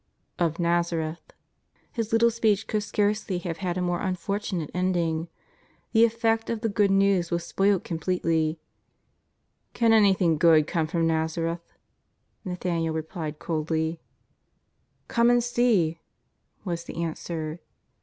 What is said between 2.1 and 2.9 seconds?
little speech could